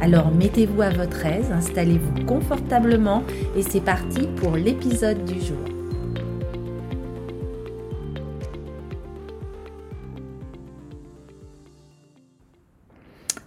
[0.00, 3.24] Alors mettez-vous à votre aise, installez-vous confortablement
[3.56, 5.58] et c'est parti pour l'épisode du jour.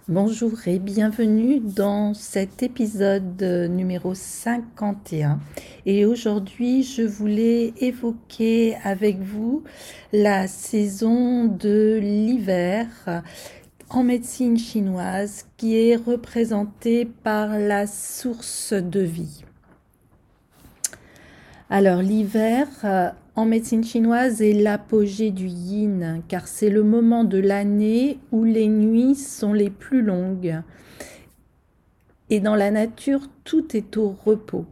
[0.08, 5.40] Bonjour et bienvenue dans cet épisode numéro 51.
[5.86, 9.62] Et aujourd'hui, je voulais évoquer avec vous
[10.12, 12.88] la saison de l'hiver
[13.94, 19.44] en médecine chinoise qui est représentée par la source de vie.
[21.68, 27.38] Alors l'hiver euh, en médecine chinoise est l'apogée du yin car c'est le moment de
[27.38, 30.62] l'année où les nuits sont les plus longues.
[32.30, 34.64] Et dans la nature, tout est au repos.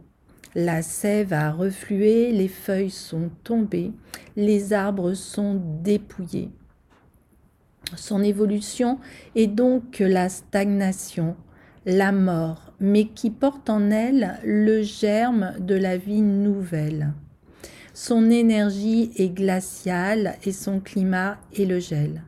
[0.55, 3.91] La sève a reflué, les feuilles sont tombées,
[4.35, 6.49] les arbres sont dépouillés.
[7.95, 8.99] Son évolution
[9.35, 11.35] est donc la stagnation,
[11.85, 17.13] la mort, mais qui porte en elle le germe de la vie nouvelle.
[17.93, 22.23] Son énergie est glaciale et son climat est le gel.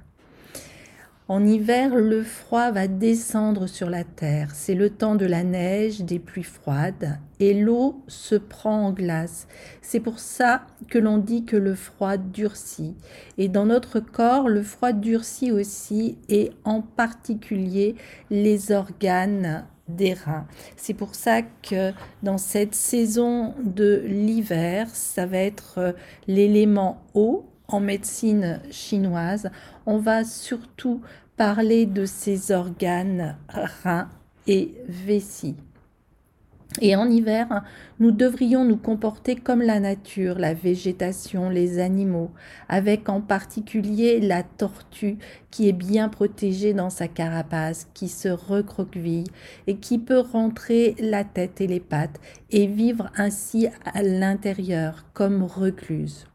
[1.29, 4.49] En hiver, le froid va descendre sur la terre.
[4.53, 9.47] C'est le temps de la neige, des pluies froides, et l'eau se prend en glace.
[9.81, 12.95] C'est pour ça que l'on dit que le froid durcit.
[13.37, 17.95] Et dans notre corps, le froid durcit aussi, et en particulier
[18.29, 20.45] les organes des reins.
[20.75, 25.95] C'est pour ça que dans cette saison de l'hiver, ça va être
[26.27, 29.49] l'élément eau en médecine chinoise,
[29.85, 31.01] on va surtout
[31.37, 33.37] parler de ces organes
[33.83, 34.09] reins
[34.47, 35.55] et vessie.
[36.81, 37.63] Et en hiver,
[37.99, 42.31] nous devrions nous comporter comme la nature, la végétation, les animaux,
[42.67, 45.17] avec en particulier la tortue
[45.51, 49.27] qui est bien protégée dans sa carapace, qui se recroqueville
[49.67, 52.19] et qui peut rentrer la tête et les pattes
[52.49, 56.25] et vivre ainsi à l'intérieur comme recluse.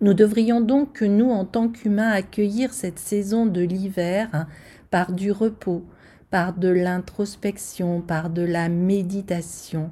[0.00, 4.46] Nous devrions donc, nous, en tant qu'humains, accueillir cette saison de l'hiver
[4.90, 5.84] par du repos,
[6.30, 9.90] par de l'introspection, par de la méditation,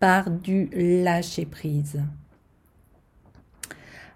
[0.00, 2.00] par du lâcher-prise.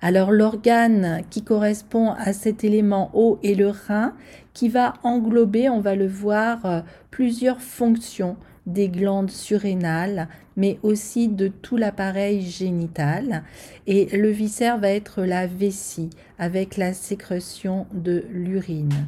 [0.01, 4.15] Alors l'organe qui correspond à cet élément eau est le rein
[4.53, 8.37] qui va englober, on va le voir, plusieurs fonctions
[8.67, 13.44] des glandes surrénales, mais aussi de tout l'appareil génital.
[13.87, 19.06] Et le viscère va être la vessie avec la sécrétion de l'urine.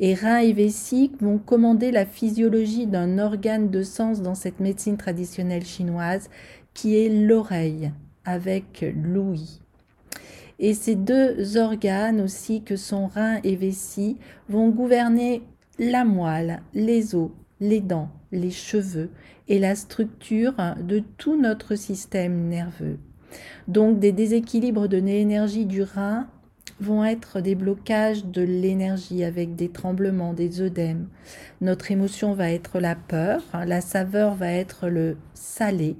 [0.00, 4.96] Et reins et vessie vont commander la physiologie d'un organe de sens dans cette médecine
[4.96, 6.28] traditionnelle chinoise
[6.74, 7.92] qui est l'oreille
[8.24, 9.60] avec l'ouïe.
[10.58, 14.16] Et ces deux organes aussi que sont reins et vessie
[14.48, 15.42] vont gouverner
[15.78, 19.10] la moelle, les os, les dents, les cheveux
[19.48, 22.98] et la structure de tout notre système nerveux.
[23.66, 26.26] Donc des déséquilibres de l'énergie du rein
[26.80, 31.08] vont être des blocages de l'énergie avec des tremblements, des œdèmes.
[31.60, 35.96] Notre émotion va être la peur, la saveur va être le salé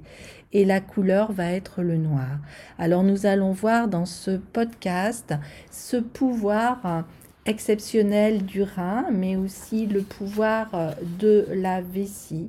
[0.53, 2.39] et la couleur va être le noir.
[2.77, 5.33] Alors nous allons voir dans ce podcast
[5.69, 7.05] ce pouvoir
[7.45, 12.47] exceptionnel du rein, mais aussi le pouvoir euh, de la vessie,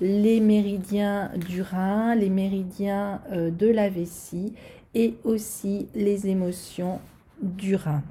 [0.00, 4.52] les méridiens du rein, les méridiens euh, de la vessie
[4.94, 7.00] et aussi les émotions
[7.40, 8.02] du rein.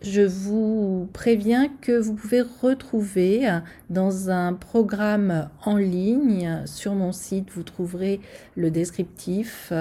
[0.00, 3.58] Je vous préviens que vous pouvez retrouver euh,
[3.90, 8.20] dans un programme en ligne sur mon site, vous trouverez
[8.54, 9.72] le descriptif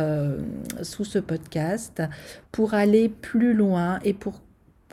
[0.82, 2.02] sous ce podcast
[2.52, 4.42] pour aller plus loin et pour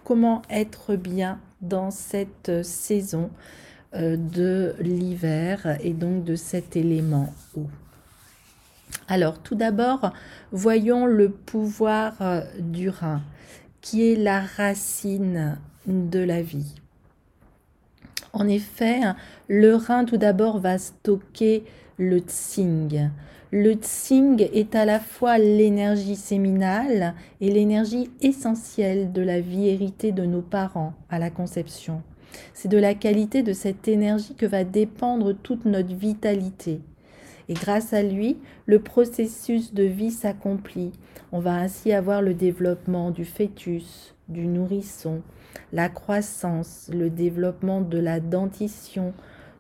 [0.05, 3.31] comment être bien dans cette saison
[3.95, 7.67] euh, de l'hiver et donc de cet élément eau.
[9.09, 10.13] Alors tout d'abord,
[10.53, 13.23] voyons le pouvoir euh, du rein,
[13.81, 16.75] qui est la racine de la vie.
[18.35, 19.01] En effet,
[19.47, 21.65] le rein tout d'abord va stocker
[21.99, 23.09] le tsing.
[23.53, 30.11] Le tsing est à la fois l'énergie séminale et l'énergie essentielle de la vie héritée
[30.11, 32.03] de nos parents à la conception.
[32.55, 36.81] C'est de la qualité de cette énergie que va dépendre toute notre vitalité.
[37.49, 40.91] Et grâce à lui, le processus de vie s'accomplit.
[41.31, 45.23] On va ainsi avoir le développement du fœtus, du nourrisson,
[45.73, 49.13] la croissance, le développement de la dentition,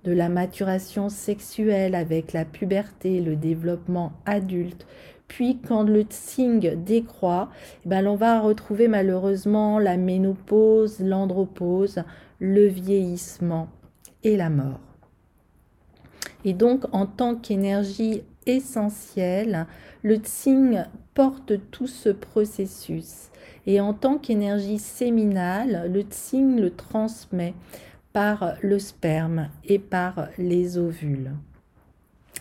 [0.04, 4.86] de la maturation sexuelle avec la puberté, le développement adulte.
[5.28, 7.50] Puis quand le tsing décroît,
[7.84, 12.02] eh ben, on va retrouver malheureusement la ménopause, l'andropause,
[12.38, 13.68] le vieillissement
[14.22, 14.80] et la mort.
[16.44, 19.66] Et donc en tant qu'énergie essentielle,
[20.02, 23.30] le tsing porte tout ce processus.
[23.66, 27.54] Et en tant qu'énergie séminale, le tsing le transmet
[28.12, 31.32] par le sperme et par les ovules.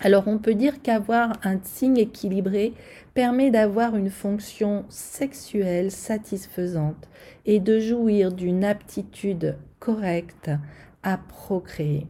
[0.01, 2.73] Alors on peut dire qu'avoir un tsing équilibré
[3.13, 7.07] permet d'avoir une fonction sexuelle satisfaisante
[7.45, 10.51] et de jouir d'une aptitude correcte
[11.03, 12.07] à procréer.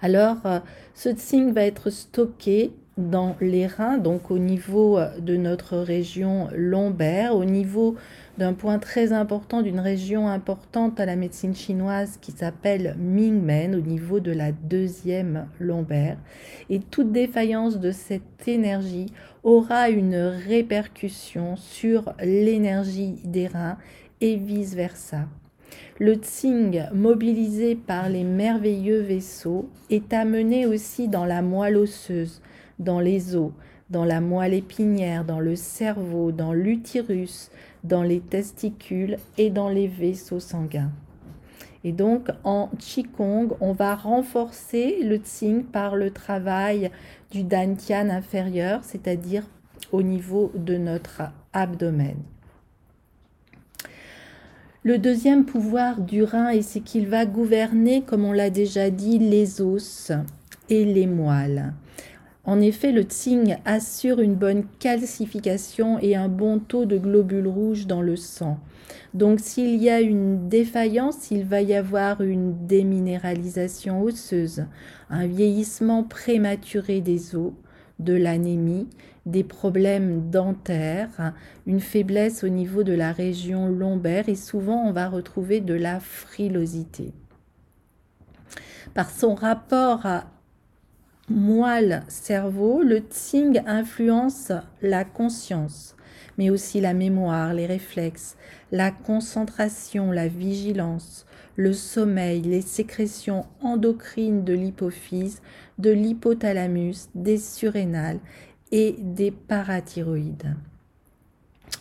[0.00, 0.60] Alors, euh,
[0.94, 6.48] ce tsing va être stocké dans les reins, donc au niveau euh, de notre région
[6.52, 7.94] lombaire, au niveau
[8.38, 13.80] d'un point très important d'une région importante à la médecine chinoise qui s'appelle Mingmen, au
[13.80, 16.18] niveau de la deuxième lombaire.
[16.70, 19.12] Et toute défaillance de cette énergie
[19.44, 23.78] aura une répercussion sur l'énergie des reins
[24.20, 25.26] et vice-versa.
[26.00, 32.40] Le Tsing, mobilisé par les merveilleux vaisseaux, est amené aussi dans la moelle osseuse,
[32.78, 33.52] dans les os,
[33.90, 37.50] dans la moelle épinière, dans le cerveau, dans l'utérus,
[37.84, 40.90] dans les testicules et dans les vaisseaux sanguins.
[41.84, 46.90] Et donc en Qigong, on va renforcer le Tsing par le travail
[47.30, 49.44] du Dantian inférieur, c'est-à-dire
[49.92, 51.22] au niveau de notre
[51.52, 52.16] abdomen.
[54.82, 59.60] Le deuxième pouvoir du rein, c'est qu'il va gouverner, comme on l'a déjà dit, les
[59.60, 60.12] os
[60.68, 61.74] et les moelles.
[62.48, 67.86] En effet, le Tsing assure une bonne calcification et un bon taux de globules rouges
[67.86, 68.58] dans le sang.
[69.12, 74.64] Donc s'il y a une défaillance, il va y avoir une déminéralisation osseuse,
[75.10, 77.52] un vieillissement prématuré des os,
[77.98, 78.88] de l'anémie,
[79.26, 81.34] des problèmes dentaires,
[81.66, 86.00] une faiblesse au niveau de la région lombaire et souvent on va retrouver de la
[86.00, 87.12] frilosité.
[88.94, 90.06] Par son rapport
[91.30, 94.52] moelle-cerveau, le Tsing influence
[94.82, 95.96] la conscience,
[96.36, 98.36] mais aussi la mémoire, les réflexes,
[98.72, 101.26] la concentration, la vigilance,
[101.56, 105.42] le sommeil, les sécrétions endocrines de l'hypophyse,
[105.78, 108.20] de l'hypothalamus, des surrénales
[108.70, 110.54] et des parathyroïdes.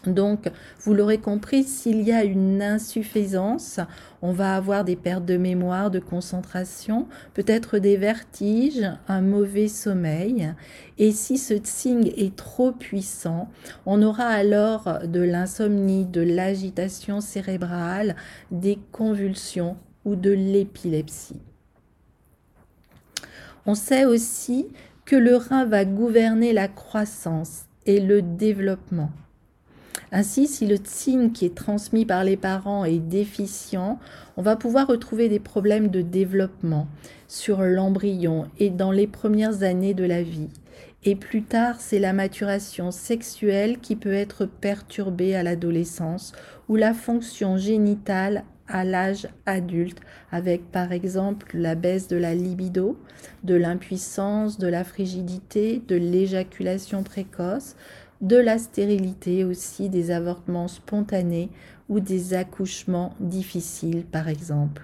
[0.06, 0.50] Donc,
[0.80, 3.80] vous l'aurez compris, s'il y a une insuffisance,
[4.22, 10.54] on va avoir des pertes de mémoire, de concentration, peut-être des vertiges, un mauvais sommeil.
[10.98, 13.50] Et si ce tsing est trop puissant,
[13.86, 18.16] on aura alors de l'insomnie, de l'agitation cérébrale,
[18.52, 21.42] des convulsions ou de l'épilepsie.
[23.66, 24.68] On sait aussi
[25.04, 29.12] que le rein va gouverner la croissance et le développement.
[30.12, 34.00] Ainsi, si le tsing qui est transmis par les parents est déficient,
[34.38, 36.88] on va pouvoir retrouver des problèmes de développement
[37.28, 40.50] sur l'embryon et dans les premières années de la vie.
[41.04, 46.34] Et plus tard, c'est la maturation sexuelle qui peut être perturbée à l'adolescence
[46.70, 50.00] ou la fonction génitale à l'âge adulte,
[50.32, 52.98] avec par exemple la baisse de la libido,
[53.44, 57.76] de l'impuissance, de la frigidité, de l'éjaculation précoce,
[58.22, 61.50] de la stérilité aussi, des avortements spontanés
[61.90, 64.84] ou des accouchements difficiles par exemple.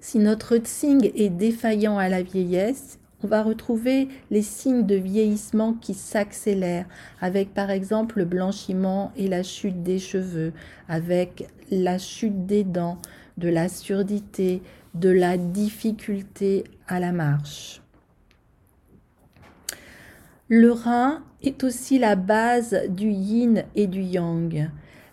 [0.00, 5.72] Si notre tsing est défaillant à la vieillesse, on va retrouver les signes de vieillissement
[5.72, 6.86] qui s'accélèrent
[7.20, 10.52] avec par exemple le blanchiment et la chute des cheveux,
[10.88, 12.98] avec la chute des dents,
[13.38, 14.62] de la surdité,
[14.94, 17.82] de la difficulté à la marche.
[20.48, 24.68] Le rein est aussi la base du yin et du yang.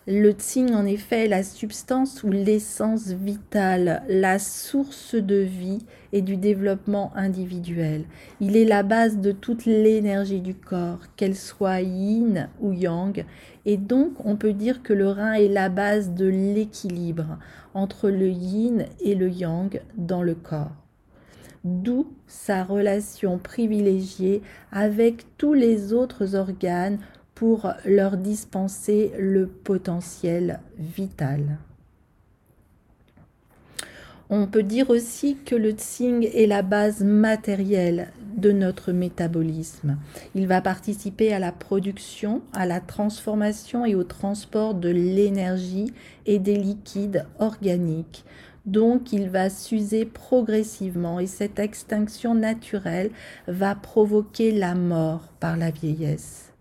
[0.06, 6.20] Le Tsing, en effet, est la substance ou l'essence vitale, la source de vie et
[6.20, 8.04] du développement individuel.
[8.38, 13.24] Il est la base de toute l'énergie du corps, qu'elle soit yin ou yang.
[13.64, 17.38] Et donc, on peut dire que le rein est la base de l'équilibre
[17.72, 20.83] entre le yin et le yang dans le corps
[21.64, 26.98] d'où sa relation privilégiée avec tous les autres organes
[27.34, 31.58] pour leur dispenser le potentiel vital.
[34.30, 39.98] On peut dire aussi que le tsing est la base matérielle de notre métabolisme.
[40.34, 45.92] Il va participer à la production, à la transformation et au transport de l'énergie
[46.26, 48.24] et des liquides organiques.
[48.66, 53.10] Donc il va s'user progressivement et cette extinction naturelle
[53.46, 56.54] va provoquer la mort par la vieillesse.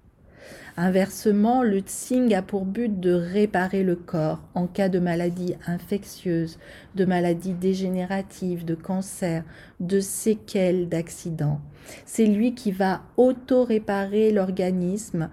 [0.76, 6.58] Inversement, le Tsing a pour but de réparer le corps en cas de maladie infectieuse,
[6.96, 9.44] de maladie dégénérative, de cancer,
[9.80, 11.62] de séquelles d'accidents.
[12.06, 15.30] C'est lui qui va auto-réparer l'organisme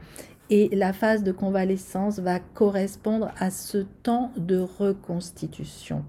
[0.51, 6.05] et la phase de convalescence va correspondre à ce temps de reconstitution.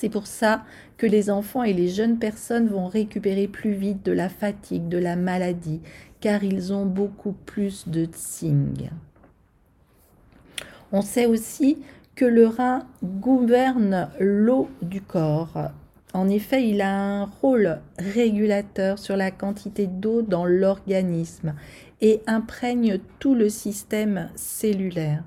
[0.00, 0.64] C'est pour ça
[0.96, 4.96] que les enfants et les jeunes personnes vont récupérer plus vite de la fatigue, de
[4.96, 5.82] la maladie,
[6.20, 8.88] car ils ont beaucoup plus de tsing.
[10.90, 11.82] On sait aussi
[12.14, 15.68] que le rein gouverne l'eau du corps.
[16.14, 21.52] En effet, il a un rôle régulateur sur la quantité d'eau dans l'organisme
[22.00, 25.24] et imprègne tout le système cellulaire.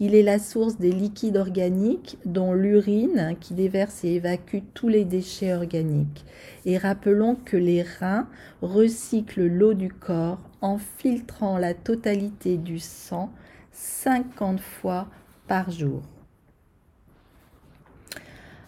[0.00, 5.04] Il est la source des liquides organiques, dont l'urine qui déverse et évacue tous les
[5.04, 6.24] déchets organiques.
[6.64, 8.28] Et rappelons que les reins
[8.62, 13.30] recyclent l'eau du corps en filtrant la totalité du sang
[13.72, 15.08] 50 fois
[15.46, 16.02] par jour.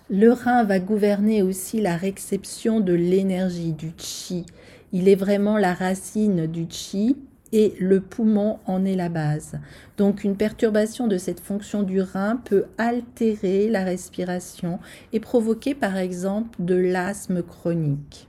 [0.08, 4.44] Le rein va gouverner aussi la réception de l'énergie, du chi.
[4.92, 7.16] Il est vraiment la racine du chi
[7.52, 9.58] et le poumon en est la base.
[9.96, 14.78] Donc une perturbation de cette fonction du rein peut altérer la respiration
[15.12, 18.28] et provoquer par exemple de l'asthme chronique.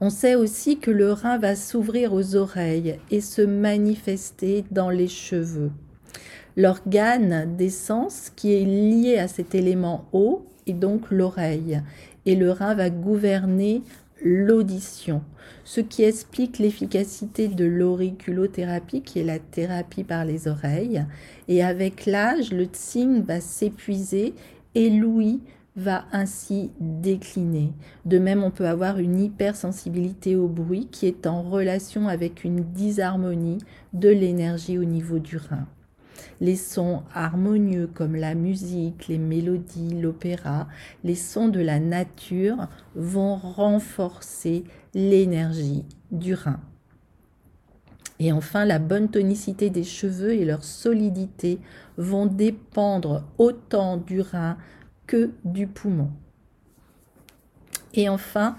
[0.00, 5.08] On sait aussi que le rein va s'ouvrir aux oreilles et se manifester dans les
[5.08, 5.70] cheveux.
[6.54, 11.80] L'organe d'essence qui est lié à cet élément eau est donc l'oreille
[12.26, 13.82] et le rein va gouverner
[14.26, 15.22] l'audition,
[15.64, 21.04] ce qui explique l'efficacité de l'auriculothérapie, qui est la thérapie par les oreilles.
[21.48, 24.34] Et avec l'âge, le tsing va s'épuiser
[24.74, 25.40] et l'ouïe
[25.76, 27.72] va ainsi décliner.
[28.04, 32.64] De même, on peut avoir une hypersensibilité au bruit qui est en relation avec une
[32.72, 33.58] disharmonie
[33.92, 35.66] de l'énergie au niveau du rein.
[36.40, 40.68] Les sons harmonieux comme la musique, les mélodies, l'opéra,
[41.04, 46.60] les sons de la nature vont renforcer l'énergie du rein.
[48.18, 51.58] Et enfin, la bonne tonicité des cheveux et leur solidité
[51.98, 54.56] vont dépendre autant du rein
[55.06, 56.10] que du poumon.
[57.96, 58.56] Et enfin,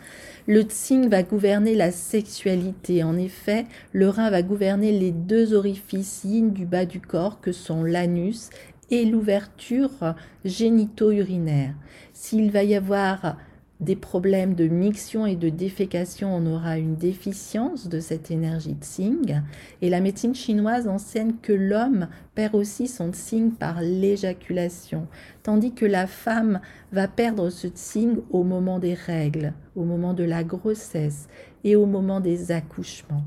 [0.48, 3.04] le tsing va gouverner la sexualité.
[3.04, 7.52] En effet, le rein va gouverner les deux orifices yin du bas du corps que
[7.52, 8.50] sont l'anus
[8.90, 11.76] et l'ouverture génito-urinaire.
[12.14, 13.38] S'il va y avoir
[13.80, 19.42] des problèmes de miction et de défécation, on aura une déficience de cette énergie Tsing.
[19.82, 25.08] Et la médecine chinoise enseigne que l'homme perd aussi son Tsing par l'éjaculation,
[25.44, 26.60] tandis que la femme
[26.92, 31.28] va perdre ce Tsing au moment des règles, au moment de la grossesse
[31.64, 33.24] et au moment des accouchements.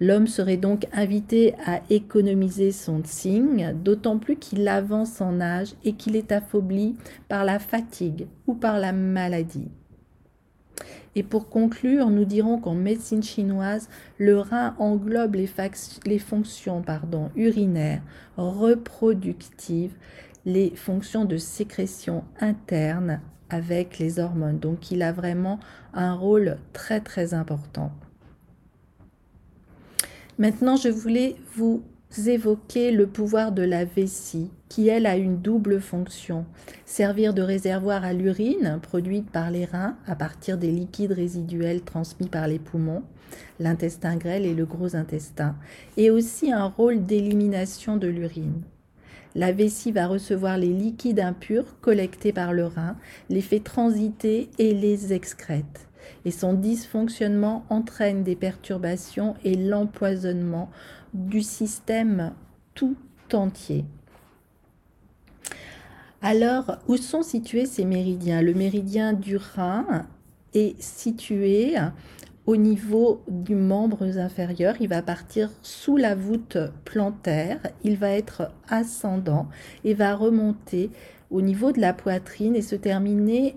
[0.00, 5.94] L'homme serait donc invité à économiser son tsing, d'autant plus qu'il avance en âge et
[5.94, 6.96] qu'il est affaibli
[7.28, 9.68] par la fatigue ou par la maladie.
[11.16, 13.88] Et pour conclure, nous dirons qu'en médecine chinoise,
[14.18, 16.84] le rein englobe les, fonctions
[17.34, 18.02] urinaires,
[18.36, 19.96] reproductives,
[20.46, 24.60] les fonctions de sécrétion interne avec les hormones.
[24.60, 25.58] Donc il a vraiment
[25.92, 27.90] un rôle très très important.
[30.38, 31.82] Maintenant, je voulais vous
[32.28, 36.46] évoquer le pouvoir de la vessie, qui elle a une double fonction.
[36.86, 42.28] Servir de réservoir à l'urine produite par les reins à partir des liquides résiduels transmis
[42.28, 43.02] par les poumons,
[43.58, 45.56] l'intestin grêle et le gros intestin,
[45.96, 48.62] et aussi un rôle d'élimination de l'urine.
[49.34, 52.96] La vessie va recevoir les liquides impurs collectés par le rein,
[53.28, 55.87] les fait transiter et les excrète
[56.24, 60.70] et son dysfonctionnement entraîne des perturbations et l'empoisonnement
[61.14, 62.32] du système
[62.74, 62.96] tout
[63.32, 63.84] entier.
[66.20, 68.42] Alors, où sont situés ces méridiens?
[68.42, 70.06] Le méridien du rein
[70.54, 71.76] est situé
[72.46, 74.74] au niveau du membre inférieur.
[74.80, 77.60] Il va partir sous la voûte plantaire.
[77.84, 79.48] Il va être ascendant
[79.84, 80.90] et va remonter
[81.30, 83.56] au niveau de la poitrine et se terminer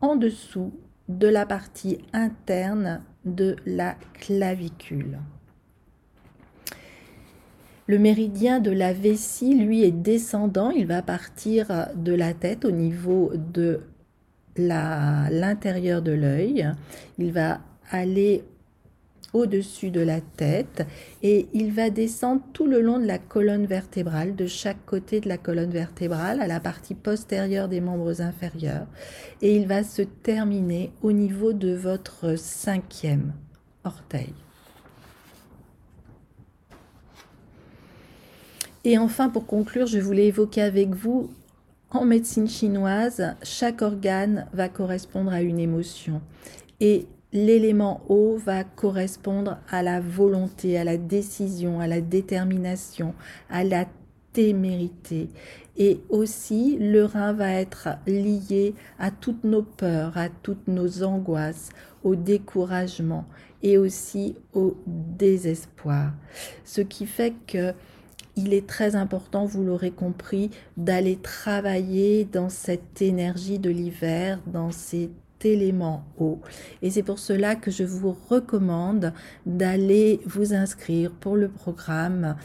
[0.00, 0.72] en dessous
[1.08, 5.18] de la partie interne de la clavicule.
[7.86, 10.70] Le méridien de la vessie, lui, est descendant.
[10.70, 13.80] Il va partir de la tête au niveau de
[14.56, 16.70] l'intérieur de l'œil.
[17.18, 18.42] Il va aller
[19.34, 20.86] au-dessus de la tête
[21.22, 25.28] et il va descendre tout le long de la colonne vertébrale, de chaque côté de
[25.28, 28.86] la colonne vertébrale à la partie postérieure des membres inférieurs
[29.42, 33.34] et il va se terminer au niveau de votre cinquième
[33.84, 34.32] orteil.
[38.84, 41.30] Et enfin, pour conclure, je voulais évoquer avec vous,
[41.90, 46.20] en médecine chinoise, chaque organe va correspondre à une émotion.
[46.80, 53.12] Et l'élément eau va correspondre à la volonté, à la décision, à la détermination,
[53.50, 53.86] à la
[54.32, 55.28] témérité.
[55.76, 61.70] Et aussi, le rein va être lié à toutes nos peurs, à toutes nos angoisses,
[62.04, 63.24] au découragement
[63.62, 66.12] et aussi au désespoir.
[66.64, 67.74] Ce qui fait que
[68.36, 74.72] il est très important, vous l'aurez compris, d'aller travailler dans cette énergie de l'hiver, dans
[74.72, 75.08] ces
[75.44, 76.40] élément eau.
[76.82, 79.12] Et c'est pour cela que je vous recommande
[79.46, 82.36] d'aller vous inscrire pour le programme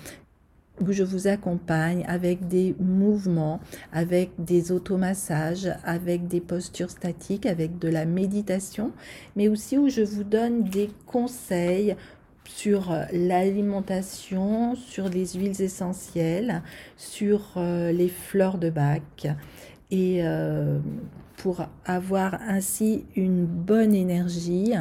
[0.81, 3.59] où je vous accompagne avec des mouvements,
[3.91, 8.91] avec des automassages, avec des postures statiques, avec de la méditation,
[9.35, 11.95] mais aussi où je vous donne des conseils
[12.45, 16.63] sur l'alimentation, sur les huiles essentielles,
[16.97, 19.27] sur euh, les fleurs de bac
[19.91, 20.79] et euh,
[21.39, 24.74] pour avoir ainsi une bonne énergie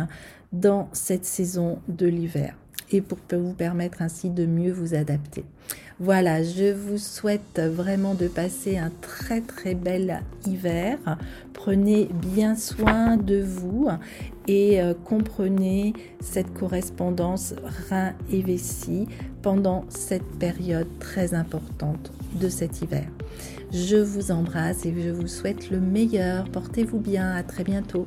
[0.52, 2.54] dans cette saison de l'hiver
[2.92, 5.44] et pour vous permettre ainsi de mieux vous adapter.
[6.00, 10.96] Voilà, je vous souhaite vraiment de passer un très très bel hiver.
[11.52, 13.88] Prenez bien soin de vous
[14.46, 17.52] et euh, comprenez cette correspondance
[17.90, 19.08] rein et vessie
[19.42, 23.08] pendant cette période très importante de cet hiver.
[23.72, 26.44] Je vous embrasse et je vous souhaite le meilleur.
[26.50, 27.34] Portez-vous bien.
[27.34, 28.06] À très bientôt.